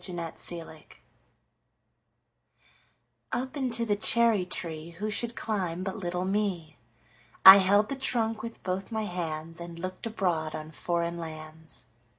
Foreign 0.01 0.17
Lands 0.17 0.51
UP 3.31 3.55
into 3.55 3.85
the 3.85 3.95
cherry 3.95 4.47
treeWho 4.47 5.11
should 5.11 5.35
climb 5.35 5.83
but 5.83 5.95
little 5.95 6.25
me?I 6.25 7.57
held 7.57 7.87
the 7.89 7.95
trunk 7.95 8.41
with 8.41 8.63
both 8.63 8.91
my 8.91 9.05
handsAnd 9.05 9.77
looked 9.77 10.07
abroad 10.07 10.55
on 10.55 10.71
foreign 10.71 11.19
lands. 11.19 11.85